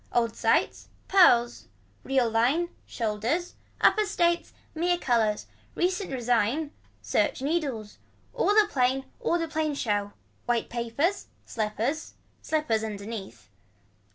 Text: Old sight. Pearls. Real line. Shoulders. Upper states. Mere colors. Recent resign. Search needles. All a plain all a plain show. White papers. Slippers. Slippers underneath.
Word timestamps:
Old 0.11 0.35
sight. 0.35 0.85
Pearls. 1.07 1.67
Real 2.03 2.27
line. 2.27 2.69
Shoulders. 2.87 3.53
Upper 3.79 4.05
states. 4.07 4.51
Mere 4.73 4.97
colors. 4.97 5.45
Recent 5.75 6.11
resign. 6.11 6.71
Search 7.03 7.39
needles. 7.39 7.99
All 8.33 8.49
a 8.59 8.67
plain 8.67 9.05
all 9.19 9.39
a 9.39 9.47
plain 9.47 9.75
show. 9.75 10.13
White 10.47 10.69
papers. 10.71 11.27
Slippers. 11.45 12.15
Slippers 12.41 12.83
underneath. 12.83 13.47